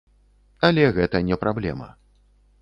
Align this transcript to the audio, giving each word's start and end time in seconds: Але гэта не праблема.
Але 0.69 0.87
гэта 0.97 1.21
не 1.29 1.39
праблема. 1.45 1.91